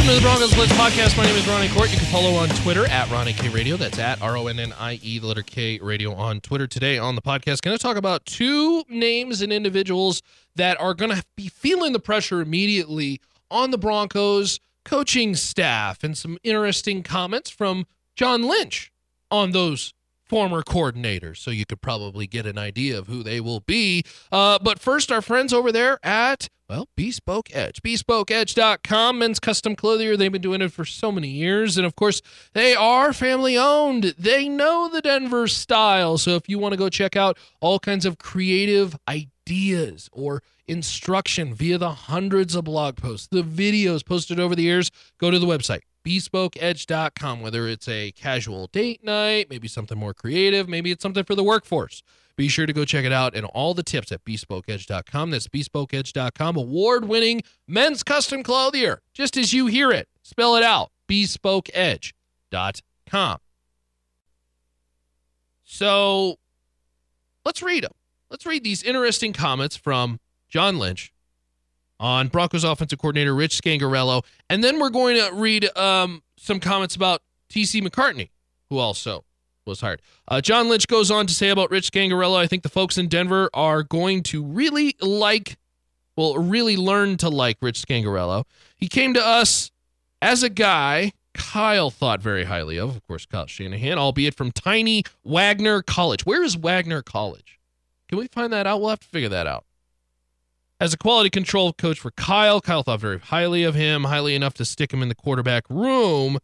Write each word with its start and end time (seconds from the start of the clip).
Welcome 0.00 0.14
to 0.14 0.20
the 0.22 0.26
Broncos 0.26 0.54
Blitz 0.54 0.72
podcast. 0.72 1.18
My 1.18 1.24
name 1.24 1.36
is 1.36 1.46
Ronnie 1.46 1.68
Kohrt. 1.68 1.90
You 1.90 1.98
can 1.98 2.06
follow 2.06 2.32
on 2.32 2.48
Twitter 2.48 2.86
at 2.86 3.10
Ronnie 3.10 3.34
K 3.34 3.50
Radio. 3.50 3.76
That's 3.76 3.98
at 3.98 4.22
R 4.22 4.34
O 4.34 4.46
N 4.46 4.58
N 4.58 4.72
I 4.78 4.94
E, 5.02 5.18
the 5.18 5.26
letter 5.26 5.42
K 5.42 5.78
Radio 5.78 6.14
on 6.14 6.40
Twitter. 6.40 6.66
Today 6.66 6.96
on 6.96 7.16
the 7.16 7.20
podcast, 7.20 7.60
going 7.60 7.76
to 7.76 7.82
talk 7.82 7.98
about 7.98 8.24
two 8.24 8.82
names 8.88 9.42
and 9.42 9.52
individuals 9.52 10.22
that 10.56 10.80
are 10.80 10.94
going 10.94 11.14
to 11.14 11.22
be 11.36 11.48
feeling 11.48 11.92
the 11.92 12.00
pressure 12.00 12.40
immediately 12.40 13.20
on 13.50 13.72
the 13.72 13.76
Broncos 13.76 14.58
coaching 14.86 15.34
staff 15.34 16.02
and 16.02 16.16
some 16.16 16.38
interesting 16.42 17.02
comments 17.02 17.50
from 17.50 17.84
John 18.16 18.44
Lynch 18.44 18.90
on 19.30 19.50
those 19.50 19.92
former 20.30 20.62
coordinators. 20.62 21.38
So 21.38 21.50
you 21.50 21.66
could 21.66 21.82
probably 21.82 22.28
get 22.28 22.46
an 22.46 22.56
idea 22.56 22.96
of 22.96 23.08
who 23.08 23.24
they 23.24 23.40
will 23.40 23.58
be. 23.58 24.04
Uh, 24.30 24.60
but 24.62 24.78
first, 24.78 25.10
our 25.10 25.20
friends 25.20 25.52
over 25.52 25.72
there 25.72 25.98
at, 26.04 26.48
well, 26.68 26.88
Bespoke 26.96 27.48
Edge. 27.52 27.82
BespokeEdge.com, 27.82 29.18
men's 29.18 29.40
custom 29.40 29.74
clothier. 29.74 30.16
They've 30.16 30.30
been 30.30 30.40
doing 30.40 30.62
it 30.62 30.72
for 30.72 30.84
so 30.84 31.10
many 31.10 31.26
years. 31.26 31.76
And 31.76 31.84
of 31.84 31.96
course, 31.96 32.22
they 32.52 32.76
are 32.76 33.12
family 33.12 33.58
owned. 33.58 34.14
They 34.16 34.48
know 34.48 34.88
the 34.88 35.02
Denver 35.02 35.48
style. 35.48 36.16
So 36.16 36.36
if 36.36 36.48
you 36.48 36.60
want 36.60 36.74
to 36.74 36.78
go 36.78 36.88
check 36.88 37.16
out 37.16 37.36
all 37.60 37.80
kinds 37.80 38.06
of 38.06 38.18
creative 38.18 38.96
ideas 39.08 40.08
or 40.12 40.44
instruction 40.68 41.52
via 41.54 41.76
the 41.76 41.90
hundreds 41.90 42.54
of 42.54 42.62
blog 42.62 42.98
posts, 42.98 43.26
the 43.26 43.42
videos 43.42 44.06
posted 44.06 44.38
over 44.38 44.54
the 44.54 44.62
years, 44.62 44.92
go 45.18 45.32
to 45.32 45.40
the 45.40 45.46
website 45.46 45.80
bespokeedge.com 46.04 47.40
whether 47.40 47.68
it's 47.68 47.88
a 47.88 48.12
casual 48.12 48.66
date 48.68 49.04
night 49.04 49.48
maybe 49.50 49.68
something 49.68 49.98
more 49.98 50.14
creative 50.14 50.68
maybe 50.68 50.90
it's 50.90 51.02
something 51.02 51.24
for 51.24 51.34
the 51.34 51.44
workforce. 51.44 52.02
Be 52.36 52.48
sure 52.48 52.64
to 52.64 52.72
go 52.72 52.86
check 52.86 53.04
it 53.04 53.12
out 53.12 53.34
and 53.34 53.44
all 53.46 53.74
the 53.74 53.82
tips 53.82 54.12
at 54.12 54.24
bespokeedge.com 54.24 55.30
that's 55.30 55.48
bespokeedge.com 55.48 56.56
award-winning 56.56 57.42
men's 57.68 58.02
custom 58.02 58.42
clothier 58.42 59.00
just 59.12 59.36
as 59.36 59.52
you 59.52 59.66
hear 59.66 59.90
it 59.90 60.08
spell 60.22 60.56
it 60.56 60.62
out 60.62 60.90
bespokeedge.com 61.08 63.38
so 65.64 66.36
let's 67.44 67.62
read 67.62 67.84
them 67.84 67.92
let's 68.30 68.46
read 68.46 68.64
these 68.64 68.82
interesting 68.82 69.32
comments 69.32 69.76
from 69.76 70.18
john 70.48 70.78
lynch 70.78 71.12
on 72.00 72.28
Broncos 72.28 72.64
offensive 72.64 72.98
coordinator 72.98 73.34
Rich 73.34 73.60
Scangarello. 73.62 74.24
And 74.48 74.64
then 74.64 74.80
we're 74.80 74.90
going 74.90 75.16
to 75.16 75.32
read 75.34 75.76
um, 75.76 76.22
some 76.36 76.58
comments 76.58 76.96
about 76.96 77.22
TC 77.50 77.86
McCartney, 77.86 78.30
who 78.70 78.78
also 78.78 79.24
was 79.66 79.82
hired. 79.82 80.00
Uh, 80.26 80.40
John 80.40 80.68
Lynch 80.68 80.88
goes 80.88 81.10
on 81.10 81.26
to 81.26 81.34
say 81.34 81.50
about 81.50 81.70
Rich 81.70 81.92
Scangarello, 81.92 82.36
I 82.36 82.46
think 82.46 82.62
the 82.62 82.70
folks 82.70 82.96
in 82.96 83.08
Denver 83.08 83.50
are 83.52 83.82
going 83.82 84.22
to 84.24 84.42
really 84.42 84.96
like, 85.00 85.58
well, 86.16 86.36
really 86.38 86.76
learn 86.76 87.18
to 87.18 87.28
like 87.28 87.58
Rich 87.60 87.86
Scangarello. 87.86 88.44
He 88.74 88.88
came 88.88 89.12
to 89.14 89.24
us 89.24 89.70
as 90.22 90.42
a 90.42 90.48
guy 90.48 91.12
Kyle 91.32 91.90
thought 91.90 92.20
very 92.20 92.44
highly 92.44 92.76
of, 92.76 92.96
of 92.96 93.06
course, 93.06 93.24
Kyle 93.24 93.46
Shanahan, 93.46 93.98
albeit 93.98 94.34
from 94.34 94.50
tiny 94.50 95.04
Wagner 95.22 95.80
College. 95.80 96.26
Where 96.26 96.42
is 96.42 96.56
Wagner 96.56 97.02
College? 97.02 97.60
Can 98.08 98.18
we 98.18 98.26
find 98.26 98.52
that 98.52 98.66
out? 98.66 98.80
We'll 98.80 98.90
have 98.90 99.00
to 99.00 99.06
figure 99.06 99.28
that 99.28 99.46
out 99.46 99.64
as 100.80 100.94
a 100.94 100.96
quality 100.96 101.30
control 101.30 101.72
coach 101.72 102.00
for 102.00 102.10
Kyle. 102.12 102.60
Kyle 102.60 102.82
thought 102.82 103.00
very 103.00 103.18
highly 103.18 103.62
of 103.62 103.74
him, 103.74 104.04
highly 104.04 104.34
enough 104.34 104.54
to 104.54 104.64
stick 104.64 104.92
him 104.92 105.02
in 105.02 105.08
the 105.08 105.14
quarterback 105.14 105.68
room. 105.68 106.38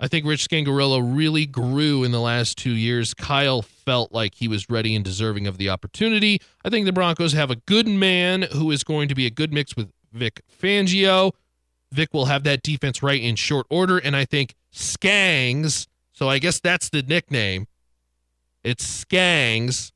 I 0.00 0.08
think 0.08 0.26
Rich 0.26 0.48
Scangarello 0.48 1.00
really 1.16 1.46
grew 1.46 2.02
in 2.02 2.10
the 2.10 2.20
last 2.20 2.58
two 2.58 2.72
years. 2.72 3.14
Kyle 3.14 3.62
felt 3.62 4.10
like 4.10 4.34
he 4.34 4.48
was 4.48 4.68
ready 4.68 4.96
and 4.96 5.04
deserving 5.04 5.46
of 5.46 5.58
the 5.58 5.70
opportunity. 5.70 6.40
I 6.64 6.70
think 6.70 6.86
the 6.86 6.92
Broncos 6.92 7.34
have 7.34 7.52
a 7.52 7.56
good 7.56 7.86
man 7.86 8.42
who 8.52 8.72
is 8.72 8.82
going 8.82 9.08
to 9.08 9.14
be 9.14 9.26
a 9.26 9.30
good 9.30 9.52
mix 9.52 9.76
with 9.76 9.92
Vic 10.12 10.42
Fangio. 10.60 11.30
Vic 11.92 12.12
will 12.12 12.24
have 12.24 12.42
that 12.42 12.62
defense 12.62 13.00
right 13.00 13.22
in 13.22 13.36
short 13.36 13.66
order, 13.70 13.98
and 13.98 14.16
I 14.16 14.24
think 14.24 14.54
Skangs, 14.74 15.86
so 16.12 16.28
I 16.28 16.38
guess 16.38 16.58
that's 16.58 16.88
the 16.88 17.02
nickname. 17.02 17.68
It's 18.64 19.04
Skangs, 19.04 19.92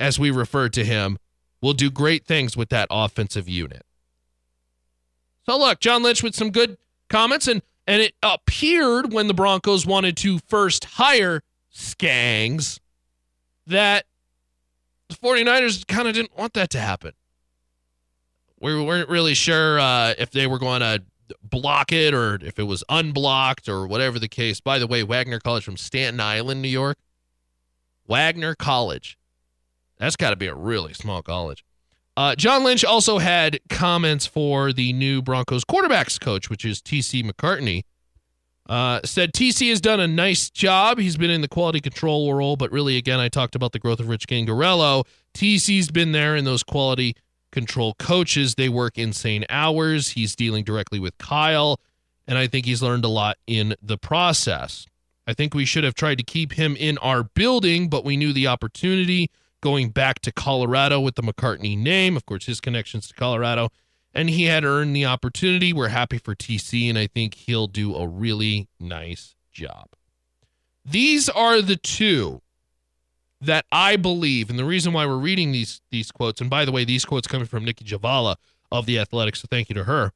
as 0.00 0.18
we 0.18 0.32
refer 0.32 0.68
to 0.70 0.84
him, 0.84 1.18
will 1.64 1.72
do 1.72 1.90
great 1.90 2.26
things 2.26 2.58
with 2.58 2.68
that 2.68 2.86
offensive 2.90 3.48
unit. 3.48 3.86
So 5.46 5.58
look, 5.58 5.80
John 5.80 6.02
Lynch 6.02 6.22
with 6.22 6.34
some 6.34 6.50
good 6.50 6.76
comments 7.08 7.48
and 7.48 7.62
and 7.86 8.02
it 8.02 8.14
appeared 8.22 9.12
when 9.14 9.28
the 9.28 9.34
Broncos 9.34 9.86
wanted 9.86 10.16
to 10.18 10.40
first 10.46 10.84
hire 10.84 11.42
Skangs 11.74 12.80
that 13.66 14.04
the 15.08 15.16
49ers 15.16 15.86
kind 15.86 16.06
of 16.06 16.14
didn't 16.14 16.36
want 16.36 16.52
that 16.52 16.70
to 16.70 16.78
happen. 16.78 17.12
We 18.60 18.82
weren't 18.82 19.08
really 19.08 19.34
sure 19.34 19.78
uh, 19.78 20.14
if 20.18 20.30
they 20.30 20.46
were 20.46 20.58
going 20.58 20.80
to 20.80 21.02
block 21.42 21.92
it 21.92 22.14
or 22.14 22.38
if 22.42 22.58
it 22.58 22.62
was 22.62 22.84
unblocked 22.88 23.68
or 23.68 23.86
whatever 23.86 24.18
the 24.18 24.28
case. 24.28 24.60
By 24.60 24.78
the 24.78 24.86
way, 24.86 25.02
Wagner 25.02 25.40
College 25.40 25.64
from 25.64 25.76
Staten 25.76 26.20
Island, 26.20 26.62
New 26.62 26.68
York. 26.68 26.96
Wagner 28.06 28.54
College. 28.54 29.18
That's 29.98 30.16
got 30.16 30.30
to 30.30 30.36
be 30.36 30.46
a 30.46 30.54
really 30.54 30.92
small 30.92 31.22
college. 31.22 31.64
Uh, 32.16 32.34
John 32.36 32.62
Lynch 32.62 32.84
also 32.84 33.18
had 33.18 33.58
comments 33.68 34.26
for 34.26 34.72
the 34.72 34.92
new 34.92 35.20
Broncos 35.20 35.64
quarterbacks 35.64 36.20
coach, 36.20 36.48
which 36.48 36.64
is 36.64 36.80
TC 36.80 37.28
McCartney. 37.28 37.82
Uh, 38.68 39.00
said 39.04 39.32
TC 39.32 39.68
has 39.68 39.80
done 39.80 40.00
a 40.00 40.06
nice 40.06 40.48
job. 40.48 40.98
He's 40.98 41.16
been 41.16 41.30
in 41.30 41.42
the 41.42 41.48
quality 41.48 41.80
control 41.80 42.32
role, 42.32 42.56
but 42.56 42.72
really, 42.72 42.96
again, 42.96 43.20
I 43.20 43.28
talked 43.28 43.54
about 43.54 43.72
the 43.72 43.78
growth 43.78 44.00
of 44.00 44.08
Rich 44.08 44.26
Scangarello. 44.26 45.04
TC's 45.34 45.90
been 45.90 46.12
there 46.12 46.34
in 46.34 46.44
those 46.44 46.62
quality 46.62 47.14
control 47.52 47.94
coaches. 47.98 48.54
They 48.54 48.68
work 48.68 48.96
insane 48.96 49.44
hours. 49.50 50.10
He's 50.10 50.34
dealing 50.34 50.64
directly 50.64 50.98
with 50.98 51.18
Kyle, 51.18 51.78
and 52.26 52.38
I 52.38 52.46
think 52.46 52.64
he's 52.64 52.82
learned 52.82 53.04
a 53.04 53.08
lot 53.08 53.36
in 53.46 53.74
the 53.82 53.98
process. 53.98 54.86
I 55.26 55.34
think 55.34 55.54
we 55.54 55.64
should 55.64 55.84
have 55.84 55.94
tried 55.94 56.18
to 56.18 56.24
keep 56.24 56.52
him 56.52 56.74
in 56.76 56.96
our 56.98 57.22
building, 57.22 57.88
but 57.88 58.04
we 58.04 58.16
knew 58.16 58.32
the 58.32 58.46
opportunity 58.46 59.30
going 59.64 59.88
back 59.88 60.20
to 60.20 60.30
Colorado 60.30 61.00
with 61.00 61.14
the 61.14 61.22
McCartney 61.22 61.76
name, 61.76 62.18
of 62.18 62.26
course, 62.26 62.44
his 62.44 62.60
connections 62.60 63.08
to 63.08 63.14
Colorado, 63.14 63.70
and 64.12 64.28
he 64.28 64.44
had 64.44 64.62
earned 64.62 64.94
the 64.94 65.06
opportunity. 65.06 65.72
We're 65.72 65.88
happy 65.88 66.18
for 66.18 66.34
TC, 66.34 66.90
and 66.90 66.98
I 66.98 67.06
think 67.06 67.32
he'll 67.32 67.66
do 67.66 67.96
a 67.96 68.06
really 68.06 68.68
nice 68.78 69.34
job. 69.52 69.86
These 70.84 71.30
are 71.30 71.62
the 71.62 71.76
two 71.76 72.42
that 73.40 73.64
I 73.72 73.96
believe, 73.96 74.50
and 74.50 74.58
the 74.58 74.66
reason 74.66 74.92
why 74.92 75.06
we're 75.06 75.16
reading 75.16 75.52
these 75.52 75.80
these 75.90 76.12
quotes, 76.12 76.42
and 76.42 76.50
by 76.50 76.66
the 76.66 76.72
way, 76.72 76.84
these 76.84 77.06
quotes 77.06 77.26
coming 77.26 77.46
from 77.46 77.64
Nicki 77.64 77.86
Jhabvala 77.86 78.36
of 78.70 78.84
the 78.84 78.98
Athletics, 78.98 79.40
so 79.40 79.48
thank 79.50 79.70
you 79.70 79.74
to 79.76 79.84
her 79.84 80.12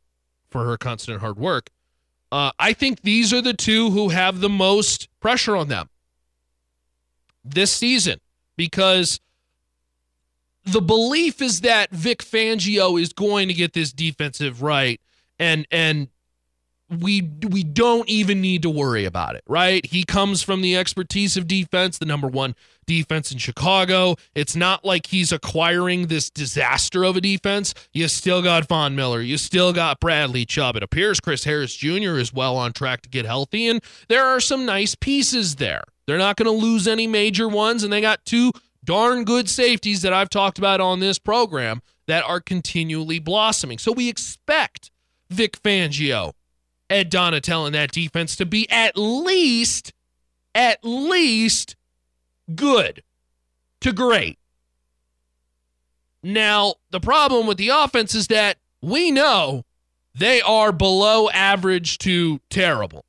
for 0.50 0.66
her 0.66 0.76
constant 0.76 1.20
hard 1.20 1.38
work. 1.38 1.70
Uh, 2.31 2.50
I 2.58 2.75
think 2.75 3.00
these 3.00 3.32
are 3.32 3.41
the 3.41 3.54
two 3.54 3.91
who 3.92 4.10
have 4.10 4.41
the 4.41 4.50
most 4.50 5.08
pressure 5.20 5.56
on 5.56 5.69
them 5.69 5.88
this 7.42 7.72
season 7.72 8.20
because 8.54 9.19
the 10.70 10.80
belief 10.80 11.40
is 11.42 11.62
that 11.62 11.90
Vic 11.90 12.22
Fangio 12.22 13.00
is 13.00 13.12
going 13.12 13.48
to 13.48 13.54
get 13.54 13.72
this 13.72 13.92
defensive 13.92 14.62
right 14.62 15.00
and 15.38 15.66
and 15.70 16.08
we 16.90 17.30
we 17.50 17.62
don't 17.62 18.08
even 18.08 18.40
need 18.40 18.62
to 18.62 18.70
worry 18.70 19.04
about 19.04 19.34
it, 19.34 19.42
right? 19.46 19.84
He 19.84 20.04
comes 20.04 20.42
from 20.42 20.62
the 20.62 20.76
expertise 20.76 21.36
of 21.36 21.46
defense, 21.46 21.98
the 21.98 22.06
number 22.06 22.26
1 22.26 22.54
defense 22.86 23.30
in 23.30 23.36
Chicago. 23.36 24.16
It's 24.34 24.56
not 24.56 24.84
like 24.84 25.06
he's 25.06 25.30
acquiring 25.30 26.06
this 26.06 26.30
disaster 26.30 27.04
of 27.04 27.16
a 27.16 27.20
defense. 27.20 27.75
You 27.93 28.08
still 28.08 28.40
got 28.40 28.66
Von 28.66 28.96
Miller, 28.96 29.20
you 29.20 29.37
still 29.37 29.72
got 29.72 30.00
Bradley 30.00 30.46
Chubb. 30.46 30.76
It 30.76 30.82
appears 30.82 31.20
Chris 31.20 31.44
Harris 31.44 31.75
Jr. 31.76 32.16
is 32.16 32.32
well 32.32 32.56
on 32.56 32.72
track 32.72 33.02
to 33.02 33.08
get 33.08 33.26
healthy 33.26 33.69
and 33.69 33.82
there 34.08 34.25
are 34.25 34.40
some 34.40 34.64
nice 34.64 34.94
pieces 34.94 35.56
there. 35.56 35.84
They're 36.06 36.16
not 36.16 36.37
going 36.37 36.46
to 36.46 36.66
lose 36.66 36.88
any 36.88 37.06
major 37.06 37.48
ones 37.48 37.84
and 37.84 37.93
they 37.93 38.00
got 38.00 38.25
two 38.25 38.52
darn 38.88 39.23
good 39.23 39.50
safeties 39.50 40.00
that 40.00 40.14
I've 40.14 40.31
talked 40.31 40.56
about 40.56 40.81
on 40.81 40.99
this 40.99 41.19
program 41.19 41.82
that 42.06 42.25
are 42.25 42.40
continually 42.40 43.19
blossoming. 43.19 43.76
So 43.76 43.93
we 43.93 44.08
expect 44.08 44.90
Vic 45.29 45.61
Fangio, 45.62 46.32
Ed 46.88 47.12
Donatell, 47.12 47.67
and 47.67 47.75
that 47.75 47.93
defense 47.93 48.35
to 48.37 48.46
be 48.46 48.67
at 48.70 48.96
least, 48.96 49.93
at 50.55 50.79
least 50.82 51.76
good 52.55 53.02
to 53.82 53.93
great. 53.93 54.38
Now, 56.23 56.76
the 56.91 56.99
problem 56.99 57.46
with 57.46 57.58
the 57.58 57.69
offense 57.69 58.14
is 58.14 58.29
that 58.29 58.56
we 58.81 59.11
know 59.11 59.67
they 60.14 60.41
are 60.41 60.73
below 60.73 61.29
average 61.29 61.99
to 61.99 62.41
terrible. 62.49 63.05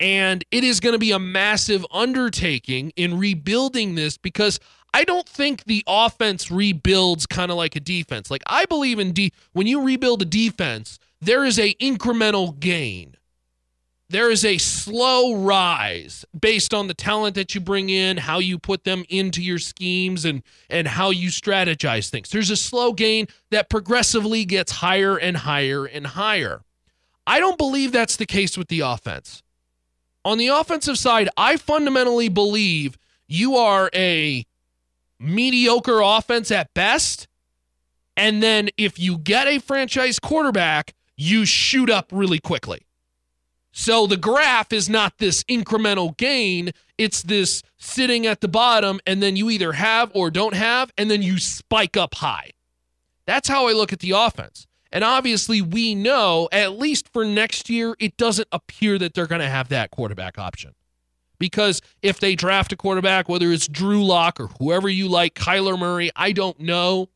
And 0.00 0.44
it 0.50 0.64
is 0.64 0.80
going 0.80 0.92
to 0.94 0.98
be 0.98 1.12
a 1.12 1.20
massive 1.20 1.86
undertaking 1.92 2.92
in 2.96 3.16
rebuilding 3.16 3.94
this 3.94 4.16
because 4.16 4.58
I 4.94 5.04
don't 5.04 5.28
think 5.28 5.64
the 5.64 5.84
offense 5.86 6.50
rebuilds 6.50 7.26
kind 7.26 7.50
of 7.50 7.56
like 7.56 7.76
a 7.76 7.80
defense. 7.80 8.30
Like 8.30 8.42
I 8.46 8.64
believe 8.64 8.98
in 8.98 9.12
de- 9.12 9.32
when 9.52 9.66
you 9.66 9.82
rebuild 9.82 10.22
a 10.22 10.24
defense, 10.24 10.98
there 11.20 11.44
is 11.44 11.58
a 11.58 11.74
incremental 11.74 12.58
gain. 12.58 13.14
There 14.10 14.30
is 14.30 14.42
a 14.42 14.56
slow 14.56 15.34
rise 15.34 16.24
based 16.38 16.72
on 16.72 16.86
the 16.86 16.94
talent 16.94 17.34
that 17.34 17.54
you 17.54 17.60
bring 17.60 17.90
in, 17.90 18.16
how 18.16 18.38
you 18.38 18.58
put 18.58 18.84
them 18.84 19.04
into 19.10 19.42
your 19.42 19.58
schemes 19.58 20.24
and 20.24 20.42
and 20.70 20.88
how 20.88 21.10
you 21.10 21.28
strategize 21.28 22.08
things. 22.08 22.30
There's 22.30 22.50
a 22.50 22.56
slow 22.56 22.94
gain 22.94 23.28
that 23.50 23.68
progressively 23.68 24.46
gets 24.46 24.72
higher 24.72 25.18
and 25.18 25.36
higher 25.36 25.84
and 25.84 26.06
higher. 26.06 26.62
I 27.26 27.40
don't 27.40 27.58
believe 27.58 27.92
that's 27.92 28.16
the 28.16 28.24
case 28.24 28.56
with 28.56 28.68
the 28.68 28.80
offense. 28.80 29.42
On 30.24 30.38
the 30.38 30.48
offensive 30.48 30.96
side, 30.98 31.28
I 31.36 31.58
fundamentally 31.58 32.30
believe 32.30 32.96
you 33.28 33.56
are 33.56 33.90
a 33.94 34.46
mediocre 35.18 36.00
offense 36.00 36.50
at 36.50 36.72
best. 36.74 37.28
And 38.16 38.42
then 38.42 38.68
if 38.76 38.98
you 38.98 39.18
get 39.18 39.46
a 39.46 39.58
franchise 39.58 40.18
quarterback, 40.18 40.94
you 41.16 41.44
shoot 41.44 41.90
up 41.90 42.08
really 42.12 42.38
quickly. 42.38 42.86
So 43.72 44.06
the 44.06 44.16
graph 44.16 44.72
is 44.72 44.88
not 44.88 45.18
this 45.18 45.44
incremental 45.44 46.16
gain, 46.16 46.72
it's 46.96 47.22
this 47.22 47.62
sitting 47.76 48.26
at 48.26 48.40
the 48.40 48.48
bottom, 48.48 48.98
and 49.06 49.22
then 49.22 49.36
you 49.36 49.50
either 49.50 49.72
have 49.72 50.10
or 50.14 50.30
don't 50.30 50.54
have, 50.54 50.90
and 50.98 51.10
then 51.10 51.22
you 51.22 51.38
spike 51.38 51.96
up 51.96 52.14
high. 52.16 52.50
That's 53.26 53.48
how 53.48 53.68
I 53.68 53.72
look 53.72 53.92
at 53.92 54.00
the 54.00 54.12
offense. 54.12 54.66
And 54.90 55.04
obviously, 55.04 55.60
we 55.60 55.94
know, 55.94 56.48
at 56.50 56.78
least 56.78 57.08
for 57.12 57.24
next 57.24 57.68
year, 57.68 57.94
it 58.00 58.16
doesn't 58.16 58.48
appear 58.50 58.98
that 58.98 59.14
they're 59.14 59.26
going 59.26 59.42
to 59.42 59.48
have 59.48 59.68
that 59.68 59.90
quarterback 59.90 60.38
option. 60.38 60.74
Because 61.38 61.80
if 62.02 62.18
they 62.20 62.34
draft 62.34 62.72
a 62.72 62.76
quarterback, 62.76 63.28
whether 63.28 63.52
it's 63.52 63.68
Drew 63.68 64.04
Lock 64.04 64.40
or 64.40 64.48
whoever 64.58 64.88
you 64.88 65.08
like, 65.08 65.34
Kyler 65.34 65.78
Murray, 65.78 66.10
I 66.16 66.32
don't 66.32 66.58
know. 66.60 67.08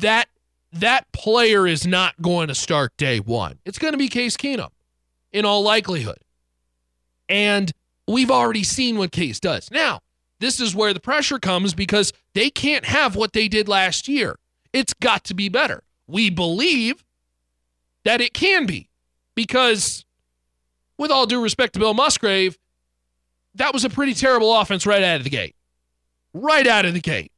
That 0.00 0.28
that 0.72 1.10
player 1.12 1.66
is 1.66 1.86
not 1.86 2.20
going 2.20 2.48
to 2.48 2.54
start 2.54 2.96
day 2.96 3.20
one. 3.20 3.58
It's 3.64 3.78
going 3.78 3.92
to 3.92 3.98
be 3.98 4.08
Case 4.08 4.36
Keenum 4.36 4.70
in 5.32 5.44
all 5.44 5.62
likelihood. 5.62 6.18
And 7.28 7.72
we've 8.08 8.30
already 8.30 8.64
seen 8.64 8.98
what 8.98 9.12
Case 9.12 9.38
does. 9.40 9.70
Now, 9.70 10.00
this 10.40 10.60
is 10.60 10.74
where 10.74 10.92
the 10.92 11.00
pressure 11.00 11.38
comes 11.38 11.74
because 11.74 12.12
they 12.34 12.50
can't 12.50 12.84
have 12.84 13.16
what 13.16 13.32
they 13.32 13.48
did 13.48 13.68
last 13.68 14.08
year. 14.08 14.38
It's 14.72 14.92
got 14.94 15.24
to 15.24 15.34
be 15.34 15.48
better. 15.48 15.84
We 16.06 16.28
believe 16.28 17.04
that 18.04 18.20
it 18.20 18.34
can 18.34 18.66
be 18.66 18.88
because, 19.34 20.04
with 20.98 21.10
all 21.10 21.26
due 21.26 21.42
respect 21.42 21.74
to 21.74 21.78
Bill 21.78 21.94
Musgrave, 21.94 22.58
that 23.56 23.72
was 23.72 23.84
a 23.84 23.90
pretty 23.90 24.14
terrible 24.14 24.54
offense 24.54 24.86
right 24.86 25.02
out 25.02 25.16
of 25.16 25.24
the 25.24 25.30
gate. 25.30 25.54
Right 26.32 26.66
out 26.66 26.84
of 26.84 26.94
the 26.94 27.00
gate. 27.00 27.32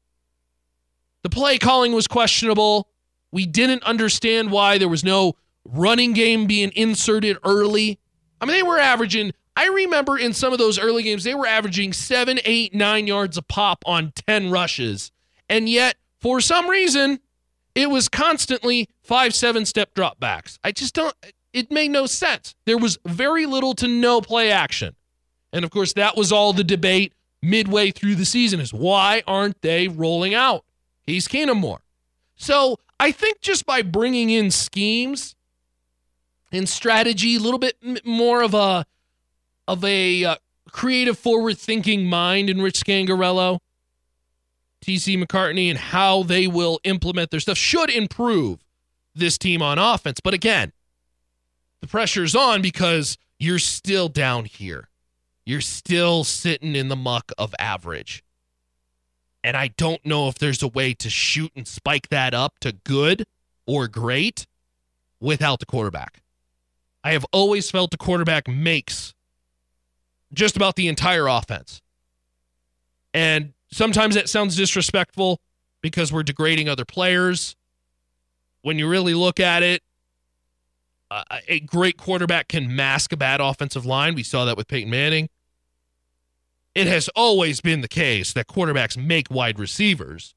The 1.22 1.30
play 1.30 1.58
calling 1.58 1.92
was 1.92 2.06
questionable. 2.06 2.88
We 3.32 3.46
didn't 3.46 3.82
understand 3.82 4.50
why 4.50 4.78
there 4.78 4.88
was 4.88 5.04
no 5.04 5.34
running 5.64 6.12
game 6.12 6.46
being 6.46 6.72
inserted 6.74 7.36
early. 7.44 7.98
I 8.40 8.46
mean, 8.46 8.56
they 8.56 8.62
were 8.62 8.78
averaging, 8.78 9.32
I 9.56 9.66
remember 9.66 10.16
in 10.16 10.32
some 10.32 10.52
of 10.52 10.58
those 10.58 10.78
early 10.78 11.02
games, 11.02 11.24
they 11.24 11.34
were 11.34 11.46
averaging 11.46 11.92
seven, 11.92 12.38
eight, 12.44 12.74
nine 12.74 13.06
yards 13.06 13.36
a 13.36 13.42
pop 13.42 13.82
on 13.86 14.12
10 14.26 14.50
rushes. 14.50 15.10
And 15.48 15.68
yet, 15.68 15.96
for 16.20 16.40
some 16.40 16.68
reason, 16.68 17.20
it 17.74 17.90
was 17.90 18.08
constantly 18.08 18.88
five, 19.02 19.34
seven 19.34 19.66
step 19.66 19.94
dropbacks. 19.94 20.58
I 20.64 20.72
just 20.72 20.94
don't, 20.94 21.14
it 21.52 21.70
made 21.70 21.90
no 21.90 22.06
sense. 22.06 22.54
There 22.64 22.78
was 22.78 22.98
very 23.04 23.46
little 23.46 23.74
to 23.74 23.88
no 23.88 24.20
play 24.20 24.50
action. 24.50 24.94
And 25.56 25.64
of 25.64 25.70
course, 25.70 25.94
that 25.94 26.19
was 26.19 26.32
all 26.32 26.53
the 26.53 26.62
debate 26.62 27.14
midway 27.41 27.91
through 27.91 28.17
the 28.17 28.26
season 28.26 28.61
is 28.61 28.75
why 28.75 29.23
aren't 29.26 29.62
they 29.62 29.88
rolling 29.88 30.35
out 30.35 30.67
Case 31.06 31.26
Keenum 31.26 31.56
more? 31.56 31.81
So 32.37 32.79
I 33.00 33.11
think 33.11 33.41
just 33.41 33.64
by 33.64 33.81
bringing 33.81 34.29
in 34.29 34.50
schemes 34.50 35.35
and 36.53 36.69
strategy, 36.69 37.37
a 37.37 37.38
little 37.38 37.58
bit 37.58 37.79
more 38.05 38.43
of 38.43 38.53
a 38.53 38.85
of 39.67 39.82
a 39.82 40.26
uh, 40.26 40.37
creative, 40.70 41.19
forward-thinking 41.19 42.05
mind 42.05 42.50
in 42.50 42.61
Rich 42.61 42.85
Scangarello, 42.85 43.61
TC 44.85 45.20
McCartney, 45.25 45.70
and 45.70 45.79
how 45.79 46.23
they 46.23 46.47
will 46.47 46.81
implement 46.85 47.31
their 47.31 47.41
stuff 47.41 47.56
should 47.56 47.88
improve 47.88 48.62
this 49.14 49.38
team 49.38 49.62
on 49.62 49.79
offense. 49.79 50.20
But 50.20 50.35
again, 50.35 50.75
the 51.81 51.87
pressure's 51.87 52.37
on 52.37 52.61
because 52.61 53.17
you're 53.38 53.59
still 53.59 54.09
down 54.09 54.44
here. 54.44 54.91
You're 55.46 55.60
still 55.60 56.25
sitting 56.25 56.75
in 56.75 56.88
the 56.88 56.96
muck 56.96 57.31
of 57.38 57.54
average. 57.58 58.25
And 59.44 59.56
I 59.56 59.69
don't 59.69 60.04
know 60.04 60.26
if 60.26 60.38
there's 60.38 60.60
a 60.60 60.69
way 60.69 60.93
to 60.94 61.08
shoot 61.08 61.52
and 61.54 61.69
spike 61.69 62.08
that 62.08 62.34
up 62.34 62.58
to 62.60 62.72
good 62.72 63.26
or 63.64 63.87
great 63.87 64.48
without 65.20 65.60
the 65.60 65.66
quarterback. 65.66 66.20
I 67.04 67.12
have 67.12 67.25
always 67.32 67.70
felt 67.70 67.93
the 67.93 67.96
quarterback 67.96 68.48
makes 68.48 69.14
just 70.32 70.56
about 70.56 70.75
the 70.75 70.88
entire 70.88 71.28
offense. 71.28 71.81
And 73.14 73.52
sometimes 73.70 74.16
that 74.16 74.28
sounds 74.28 74.56
disrespectful 74.56 75.40
because 75.81 76.12
we're 76.12 76.25
degrading 76.25 76.69
other 76.69 76.84
players. 76.84 77.54
When 78.62 78.81
you 78.81 78.88
really 78.88 79.14
look 79.14 79.38
at 79.38 79.62
it, 79.62 79.82
uh, 81.08 81.22
a 81.46 81.60
great 81.60 81.96
quarterback 81.96 82.49
can 82.49 82.75
mask 82.75 83.12
a 83.12 83.16
bad 83.16 83.40
offensive 83.40 83.87
line. 83.87 84.16
We 84.16 84.25
saw 84.25 84.44
that 84.44 84.56
with 84.56 84.66
Peyton 84.66 84.90
Manning. 84.90 85.28
It 86.76 86.88
has 86.88 87.08
always 87.17 87.62
been 87.62 87.81
the 87.81 87.88
case 87.88 88.34
that 88.34 88.49
quarterbacks 88.49 88.99
make 88.99 89.31
wide 89.31 89.58
receivers. 89.58 90.34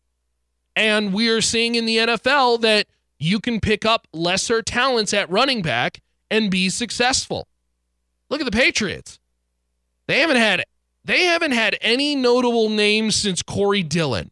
And 0.74 1.14
we 1.14 1.28
are 1.28 1.42
seeing 1.42 1.76
in 1.76 1.86
the 1.86 1.98
NFL 1.98 2.62
that 2.62 2.88
you 3.18 3.42
can 3.42 3.60
pick 3.60 3.86
up 3.86 4.08
lesser 4.14 4.62
talents 4.62 5.14
at 5.14 5.30
running 5.30 5.62
back 5.62 6.02
and 6.32 6.50
be 6.50 6.70
successful. 6.70 7.50
Look 8.30 8.40
at 8.40 8.46
the 8.46 8.58
Patriots. 8.58 9.20
They 10.08 10.22
haven't 10.22 10.38
had 10.38 10.64
they 11.04 11.24
haven't 11.24 11.52
had 11.52 11.78
any 11.82 12.16
notable 12.16 12.70
names 12.70 13.18
since 13.18 13.42
Corey 13.42 13.84
Dillon 13.84 14.32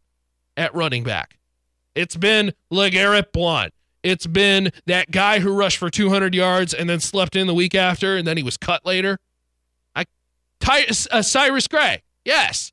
at 0.55 0.73
running 0.73 1.03
back. 1.03 1.37
It's 1.93 2.15
been 2.15 2.53
LeGarrette 2.71 3.33
Blount. 3.33 3.73
It's 4.01 4.27
been 4.27 4.71
that 4.85 5.11
guy 5.11 5.39
who 5.39 5.51
rushed 5.51 5.77
for 5.77 5.89
200 5.89 6.33
yards 6.33 6.73
and 6.73 6.89
then 6.89 7.01
slept 7.01 7.35
in 7.35 7.47
the 7.47 7.53
week 7.53 7.75
after 7.75 8.15
and 8.15 8.25
then 8.25 8.37
he 8.37 8.43
was 8.43 8.55
cut 8.55 8.85
later. 8.85 9.19
Ty, 10.59 10.85
uh, 11.11 11.21
Cyrus 11.21 11.67
Gray. 11.67 12.03
Yes. 12.25 12.71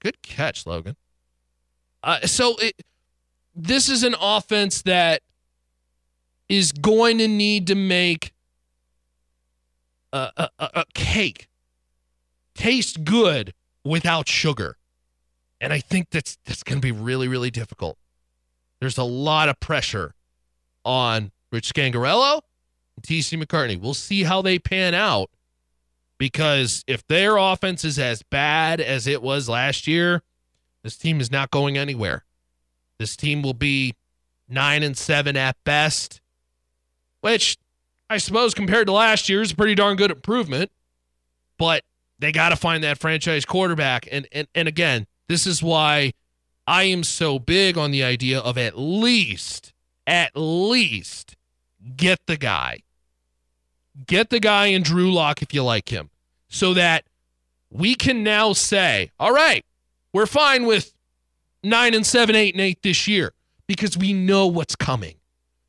Good 0.00 0.22
catch, 0.22 0.66
Logan. 0.66 0.96
Uh, 2.02 2.20
so 2.26 2.56
it, 2.58 2.82
this 3.54 3.88
is 3.88 4.02
an 4.02 4.14
offense 4.20 4.82
that 4.82 5.22
is 6.48 6.72
going 6.72 7.18
to 7.18 7.28
need 7.28 7.66
to 7.68 7.74
make 7.74 8.32
a, 10.12 10.30
a, 10.36 10.48
a 10.58 10.84
cake 10.94 11.48
taste 12.54 13.04
good 13.04 13.52
without 13.84 14.28
sugar. 14.28 14.76
And 15.60 15.72
I 15.72 15.80
think 15.80 16.10
that's 16.10 16.38
that's 16.44 16.62
going 16.62 16.80
to 16.80 16.82
be 16.82 16.92
really 16.92 17.28
really 17.28 17.50
difficult. 17.50 17.96
There's 18.80 18.98
a 18.98 19.04
lot 19.04 19.48
of 19.48 19.58
pressure 19.60 20.14
on 20.84 21.32
Rich 21.50 21.72
Scangarello 21.72 22.42
and 22.96 23.02
TC 23.02 23.42
McCartney. 23.42 23.80
We'll 23.80 23.94
see 23.94 24.24
how 24.24 24.42
they 24.42 24.58
pan 24.58 24.94
out 24.94 25.30
because 26.18 26.84
if 26.86 27.06
their 27.06 27.36
offense 27.36 27.84
is 27.84 27.98
as 27.98 28.22
bad 28.22 28.80
as 28.80 29.06
it 29.06 29.22
was 29.22 29.48
last 29.48 29.86
year, 29.86 30.22
this 30.82 30.96
team 30.96 31.20
is 31.20 31.30
not 31.30 31.50
going 31.50 31.76
anywhere. 31.76 32.24
This 32.98 33.16
team 33.16 33.42
will 33.42 33.54
be 33.54 33.94
9 34.48 34.82
and 34.82 34.96
7 34.96 35.36
at 35.36 35.56
best, 35.64 36.20
which 37.20 37.56
I 38.08 38.18
suppose 38.18 38.54
compared 38.54 38.86
to 38.86 38.92
last 38.92 39.28
year 39.28 39.42
is 39.42 39.52
a 39.52 39.56
pretty 39.56 39.74
darn 39.74 39.96
good 39.96 40.10
improvement. 40.10 40.70
But 41.58 41.82
they 42.18 42.32
got 42.32 42.50
to 42.50 42.56
find 42.56 42.84
that 42.84 42.98
franchise 42.98 43.44
quarterback. 43.44 44.08
And, 44.10 44.26
and 44.32 44.48
and 44.54 44.68
again, 44.68 45.06
this 45.28 45.46
is 45.46 45.62
why 45.62 46.12
I 46.66 46.84
am 46.84 47.04
so 47.04 47.38
big 47.38 47.76
on 47.76 47.90
the 47.90 48.02
idea 48.02 48.38
of 48.38 48.58
at 48.58 48.78
least, 48.78 49.72
at 50.06 50.32
least 50.34 51.36
get 51.96 52.20
the 52.26 52.36
guy. 52.36 52.80
Get 54.06 54.30
the 54.30 54.40
guy 54.40 54.66
in 54.66 54.82
Drew 54.82 55.12
Lock 55.12 55.42
if 55.42 55.54
you 55.54 55.62
like 55.62 55.88
him. 55.90 56.10
So 56.48 56.74
that 56.74 57.04
we 57.70 57.94
can 57.94 58.22
now 58.22 58.52
say, 58.52 59.10
all 59.18 59.32
right, 59.32 59.64
we're 60.12 60.26
fine 60.26 60.66
with 60.66 60.94
nine 61.62 61.94
and 61.94 62.06
seven, 62.06 62.36
eight 62.36 62.54
and 62.54 62.60
eight 62.60 62.82
this 62.82 63.08
year 63.08 63.32
because 63.66 63.96
we 63.96 64.12
know 64.12 64.46
what's 64.46 64.76
coming. 64.76 65.16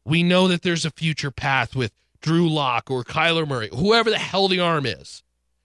We 0.05 0.21
know 0.21 0.47
that 0.47 0.61
there's 0.61 0.85
a 0.85 0.91
future 0.91 1.31
path 1.31 1.75
with 1.75 1.91
Drew 2.21 2.47
Lock 2.49 2.91
or 2.91 3.03
Kyler 3.03 3.47
Murray, 3.47 3.69
whoever 3.73 4.09
the 4.09 4.19
hell 4.19 4.47
the 4.47 4.59
arm 4.59 4.85
is. 4.85 5.23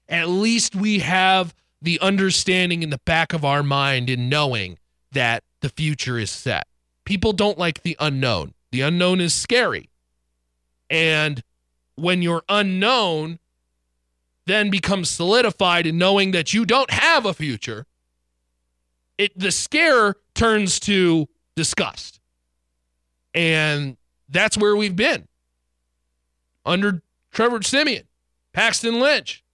At 0.09 0.29
least 0.29 0.75
we 0.75 1.00
have 1.00 1.55
the 1.83 2.00
understanding 2.00 2.83
in 2.83 2.90
the 2.90 3.00
back 3.05 3.33
of 3.33 3.45
our 3.45 3.62
mind 3.62 4.11
in 4.11 4.29
knowing 4.29 4.79
that 5.12 5.45
the 5.61 5.69
future 5.69 6.19
is 6.19 6.31
set. 6.31 6.67
People 7.05 7.33
don't 7.33 7.59
like 7.59 7.83
the 7.83 7.97
unknown. 8.00 8.55
The 8.73 8.83
unknown 8.83 9.21
is 9.21 9.35
scary. 9.35 9.90
And 10.88 11.43
when 12.00 12.23
you're 12.23 12.42
unknown 12.49 13.38
then 14.47 14.69
becomes 14.69 15.09
solidified 15.09 15.87
in 15.87 15.97
knowing 15.97 16.33
that 16.33 16.52
you 16.52 16.66
don't 16.66 16.90
have 16.90 17.25
a 17.25 17.33
future, 17.33 17.87
it 19.16 19.38
the 19.38 19.52
scare 19.52 20.16
turns 20.35 20.80
to 20.80 21.28
disgust. 21.54 22.21
And 23.33 23.97
that's 24.28 24.57
where 24.57 24.75
we've 24.75 24.97
been 24.97 25.28
under 26.66 27.02
Trevor 27.30 27.62
Siemian, 27.62 28.09
Paxton 28.52 28.99
Lynch, 28.99 29.45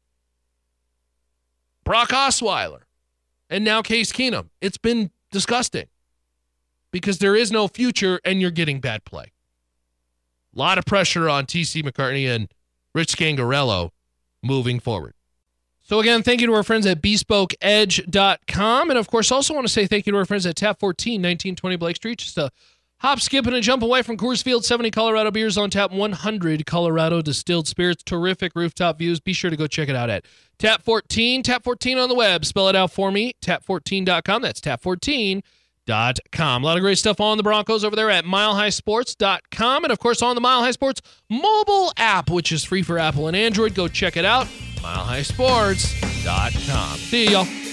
Brock 1.85 2.09
Osweiler, 2.09 2.83
and 3.51 3.65
now 3.65 3.83
Case 3.83 4.13
Keenum. 4.13 4.49
It's 4.63 4.79
been 4.79 5.11
disgusting 5.31 5.89
because 6.91 7.19
there 7.19 7.37
is 7.37 7.53
no 7.53 7.69
future 7.69 8.19
and 8.25 8.41
you're 8.41 8.51
getting 8.51 8.81
bad 8.81 9.05
play. 9.05 9.33
A 10.57 10.59
lot 10.59 10.79
of 10.79 10.87
pressure 10.87 11.29
on 11.29 11.45
TC 11.45 11.83
McCartney 11.83 12.27
and 12.35 12.49
Rich 12.95 13.17
Scangarello 13.17 13.91
moving 14.43 14.81
forward. 14.81 15.13
So, 15.83 16.01
again, 16.01 16.23
thank 16.23 16.41
you 16.41 16.47
to 16.47 16.55
our 16.55 16.63
friends 16.63 16.87
at 16.87 17.03
bespokeedge.com. 17.03 18.91
And 18.91 18.99
of 18.99 19.09
course, 19.09 19.31
also 19.31 19.55
want 19.55 19.67
to 19.67 19.73
say 19.73 19.87
thank 19.87 20.07
you 20.07 20.13
to 20.13 20.19
our 20.19 20.25
friends 20.25 20.47
at 20.47 20.57
Tap 20.57 20.81
14, 20.81 21.13
1920 21.13 21.77
Blake 21.77 21.97
Street. 21.97 22.19
Just 22.19 22.39
a 22.39 22.51
hop, 22.99 23.21
skip, 23.21 23.47
and 23.47 23.55
a 23.55 23.61
jump 23.61 23.83
away 23.83 24.03
from 24.03 24.17
Coors 24.17 24.43
Field. 24.43 24.65
70 24.65 24.91
Colorado 24.91 25.31
beers 25.31 25.59
on 25.59 25.71
tap, 25.71 25.93
100 25.93 26.67
Colorado 26.67 27.23
distilled 27.23 27.69
spirits, 27.69 28.03
terrific 28.03 28.53
rooftop 28.57 28.99
views. 28.99 29.21
Be 29.21 29.33
sure 29.33 29.51
to 29.51 29.57
go 29.57 29.67
check 29.67 29.89
it 29.89 29.95
out 29.95 30.11
at 30.11 30.25
Tap 30.59 30.83
14, 30.83 31.43
Tap 31.43 31.63
14 31.63 31.99
on 31.99 32.09
the 32.09 32.15
web. 32.15 32.45
Spell 32.45 32.69
it 32.69 32.75
out 32.75 32.91
for 32.91 33.13
me, 33.13 33.35
tap14.com. 33.43 34.43
That's 34.43 34.61
tap14.com. 35.87 36.63
A 36.63 36.67
lot 36.67 36.77
of 36.77 36.83
great 36.83 36.99
stuff 36.99 37.21
on 37.21 37.37
the 37.37 37.43
Broncos 37.43 37.85
over 37.85 37.97
there 37.97 38.11
at 38.11 38.25
milehighsports.com. 38.25 39.85
And 39.85 39.93
of 39.93 39.99
course, 39.99 40.23
on 40.23 40.35
the 40.35 40.41
Mile 40.41 40.63
High 40.63 40.71
Sports 40.73 41.01
mobile 41.31 41.93
app, 41.97 42.31
which 42.31 42.53
is 42.53 42.65
free 42.65 42.83
for 42.83 42.99
Apple 42.99 43.29
and 43.29 43.37
Android. 43.37 43.75
Go 43.75 43.89
check 43.89 44.17
it 44.17 44.25
out 44.25 44.47
milehighsports.com. 44.77 46.99
See 46.99 47.33
y'all. 47.33 47.66